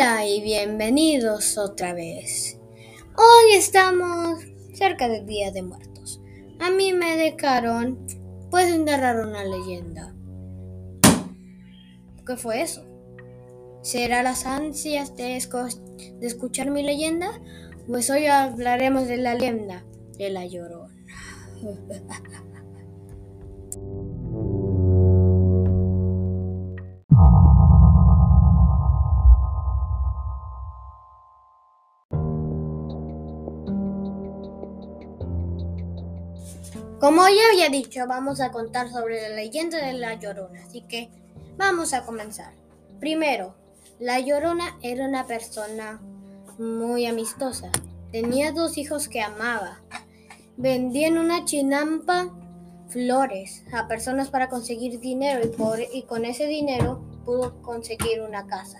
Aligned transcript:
Hola 0.00 0.26
y 0.26 0.40
bienvenidos 0.40 1.58
otra 1.58 1.92
vez. 1.92 2.58
Hoy 3.18 3.54
estamos 3.54 4.42
cerca 4.72 5.08
del 5.08 5.26
Día 5.26 5.50
de 5.50 5.60
Muertos. 5.60 6.22
A 6.58 6.70
mí 6.70 6.94
me 6.94 7.18
dejaron 7.18 8.06
pues 8.50 8.78
narrar 8.78 9.20
una 9.20 9.44
leyenda. 9.44 10.14
¿Qué 12.26 12.36
fue 12.38 12.62
eso? 12.62 12.82
¿Será 13.82 14.22
las 14.22 14.46
ansias 14.46 15.14
de, 15.16 15.38
de 16.18 16.26
escuchar 16.26 16.70
mi 16.70 16.82
leyenda? 16.82 17.38
Pues 17.86 18.08
hoy 18.08 18.24
hablaremos 18.24 19.06
de 19.06 19.18
la 19.18 19.34
leyenda 19.34 19.84
de 20.16 20.30
la 20.30 20.46
llorona. 20.46 20.96
Como 37.00 37.26
ya 37.28 37.48
había 37.50 37.70
dicho, 37.70 38.06
vamos 38.06 38.42
a 38.42 38.50
contar 38.50 38.90
sobre 38.90 39.22
la 39.22 39.34
leyenda 39.34 39.78
de 39.78 39.94
la 39.94 40.16
Llorona, 40.16 40.62
así 40.62 40.82
que 40.82 41.08
vamos 41.56 41.94
a 41.94 42.04
comenzar. 42.04 42.52
Primero, 43.00 43.54
la 43.98 44.20
Llorona 44.20 44.76
era 44.82 45.06
una 45.06 45.26
persona 45.26 45.98
muy 46.58 47.06
amistosa. 47.06 47.70
Tenía 48.12 48.52
dos 48.52 48.76
hijos 48.76 49.08
que 49.08 49.22
amaba. 49.22 49.80
Vendía 50.58 51.08
en 51.08 51.16
una 51.16 51.46
chinampa 51.46 52.34
flores 52.90 53.62
a 53.72 53.88
personas 53.88 54.28
para 54.28 54.50
conseguir 54.50 55.00
dinero 55.00 55.40
y, 55.94 56.02
con 56.02 56.26
ese 56.26 56.48
dinero 56.48 57.02
pudo 57.24 57.62
conseguir 57.62 58.20
una 58.20 58.46
casa. 58.46 58.78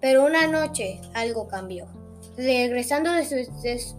Pero 0.00 0.24
una 0.24 0.46
noche 0.46 1.00
algo 1.12 1.48
cambió. 1.48 1.88
Regresando 2.36 3.10
de 3.10 3.24
su, 3.24 3.34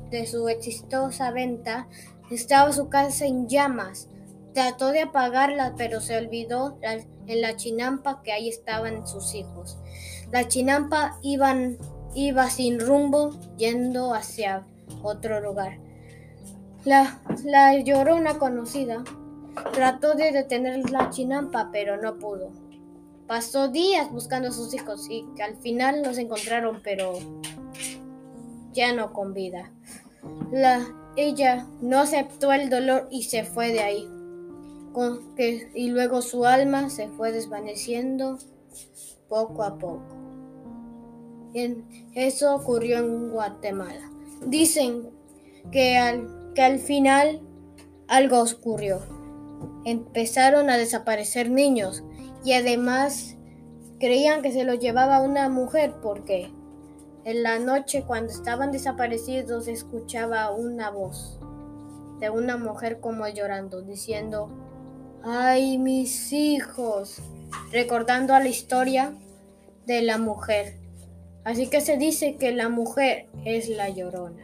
de 0.10 0.28
su 0.28 0.48
exitosa 0.48 1.32
venta, 1.32 1.90
estaba 2.30 2.72
su 2.72 2.90
casa 2.90 3.26
en 3.26 3.48
llamas. 3.48 4.10
Trató 4.54 4.90
de 4.90 5.02
apagarla, 5.02 5.74
pero 5.78 6.02
se 6.02 6.18
olvidó 6.18 6.78
en 6.82 7.42
la 7.42 7.56
chinampa 7.56 8.22
que 8.24 8.32
ahí 8.32 8.50
estaban 8.50 9.08
sus 9.08 9.36
hijos. 9.36 9.78
La 10.32 10.48
chinampa 10.48 11.20
iba 11.22 12.50
sin 12.50 12.80
rumbo, 12.80 13.32
yendo 13.58 14.14
hacia 14.14 14.66
otro 15.04 15.40
lugar. 15.40 15.80
La, 16.86 17.22
la 17.44 17.78
llorona 17.78 18.40
conocida 18.40 19.04
trató 19.74 20.16
de 20.16 20.32
detener 20.32 20.90
la 20.90 21.10
chinampa, 21.10 21.70
pero 21.72 22.02
no 22.02 22.18
pudo. 22.18 22.52
Pasó 23.28 23.68
días 23.68 24.12
buscando 24.12 24.50
a 24.50 24.52
sus 24.52 24.74
hijos 24.74 25.08
y 25.10 25.26
al 25.42 25.56
final 25.58 26.02
los 26.04 26.18
encontraron, 26.18 26.82
pero 26.84 27.14
ya 28.72 28.94
no 28.94 29.14
con 29.14 29.34
vida. 29.34 29.72
La, 30.52 30.86
ella 31.16 31.68
no 31.82 32.00
aceptó 32.00 32.52
el 32.52 32.70
dolor 32.70 33.08
y 33.12 33.24
se 33.24 33.44
fue 33.44 33.72
de 33.72 33.82
ahí. 33.82 34.08
Y 35.74 35.90
luego 35.90 36.22
su 36.22 36.46
alma 36.46 36.90
se 36.90 37.08
fue 37.08 37.32
desvaneciendo 37.32 38.38
poco 39.30 39.64
a 39.64 39.78
poco. 39.78 40.04
eso 42.16 42.56
ocurrió 42.56 42.98
en 42.98 43.30
Guatemala. 43.30 44.12
Dicen 44.46 45.10
que 45.72 45.98
al, 45.98 46.52
que 46.54 46.62
al 46.64 46.80
final 46.80 47.42
algo 48.08 48.42
ocurrió. 48.42 49.00
Empezaron 49.86 50.70
a 50.70 50.78
desaparecer 50.78 51.50
niños 51.50 52.04
y 52.44 52.54
además 52.54 53.38
creían 54.00 54.42
que 54.42 54.52
se 54.52 54.64
los 54.64 54.80
llevaba 54.80 55.22
una 55.22 55.50
mujer 55.50 55.96
porque 56.02 56.52
en 57.30 57.44
la 57.44 57.60
noche, 57.60 58.06
cuando 58.08 58.32
estaban 58.32 58.72
desaparecidos, 58.72 59.68
escuchaba 59.68 60.50
una 60.50 60.90
voz 60.90 61.40
de 62.20 62.32
una 62.32 62.58
mujer 62.58 63.00
como 63.00 63.28
llorando, 63.28 63.84
diciendo, 63.84 64.50
¡ay, 65.24 65.78
mis 65.78 66.34
hijos! 66.34 67.22
recordando 67.72 68.34
a 68.34 68.40
la 68.40 68.50
historia 68.50 69.14
de 69.86 70.02
la 70.02 70.18
mujer. 70.18 70.74
Así 71.44 71.70
que 71.70 71.82
se 71.82 71.98
dice 71.98 72.36
que 72.38 72.52
la 72.52 72.68
mujer 72.68 73.28
es 73.46 73.70
la 73.70 73.90
llorona. 73.90 74.44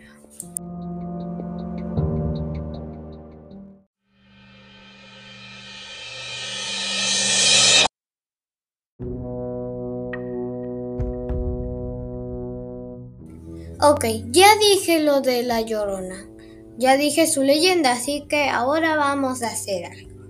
Ok, 13.87 14.03
ya 14.31 14.47
dije 14.59 14.99
lo 14.99 15.21
de 15.21 15.43
la 15.43 15.61
llorona. 15.61 16.27
Ya 16.75 16.97
dije 16.97 17.27
su 17.27 17.43
leyenda, 17.43 17.91
así 17.91 18.25
que 18.27 18.49
ahora 18.49 18.95
vamos 18.95 19.43
a 19.43 19.49
hacer 19.49 19.85
algo. 19.85 20.23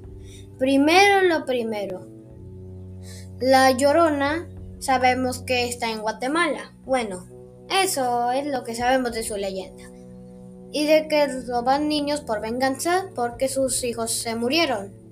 Primero 0.59 1.21
lo 1.21 1.45
primero. 1.45 2.05
La 3.39 3.71
llorona 3.71 4.49
sabemos 4.79 5.39
que 5.39 5.69
está 5.69 5.89
en 5.89 6.01
Guatemala. 6.01 6.73
Bueno, 6.83 7.29
eso 7.69 8.29
es 8.33 8.45
lo 8.45 8.65
que 8.65 8.75
sabemos 8.75 9.13
de 9.13 9.23
su 9.23 9.37
leyenda. 9.37 9.85
Y 10.73 10.85
de 10.85 11.07
que 11.07 11.25
roban 11.47 11.87
niños 11.87 12.19
por 12.19 12.41
venganza 12.41 13.05
porque 13.15 13.47
sus 13.47 13.85
hijos 13.85 14.11
se 14.11 14.35
murieron. 14.35 15.04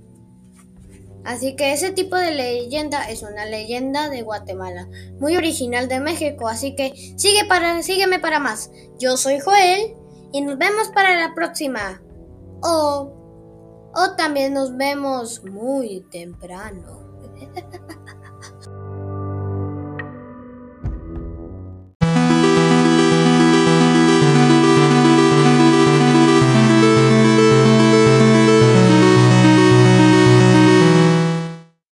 Así 1.25 1.55
que 1.55 1.71
ese 1.71 1.91
tipo 1.91 2.15
de 2.15 2.31
leyenda 2.31 3.03
es 3.09 3.23
una 3.23 3.45
leyenda 3.45 4.09
de 4.09 4.23
Guatemala, 4.23 4.89
muy 5.19 5.37
original 5.37 5.87
de 5.87 5.99
México, 5.99 6.47
así 6.47 6.75
que 6.75 6.93
sigue 7.17 7.45
para, 7.47 7.81
sígueme 7.81 8.19
para 8.19 8.39
más. 8.39 8.71
Yo 8.99 9.15
soy 9.15 9.39
Joel 9.39 9.95
y 10.33 10.41
nos 10.41 10.57
vemos 10.57 10.89
para 10.93 11.15
la 11.15 11.33
próxima. 11.33 12.01
O, 12.61 13.91
o 13.95 14.15
también 14.17 14.53
nos 14.53 14.75
vemos 14.75 15.43
muy 15.45 16.05
temprano. 16.11 17.03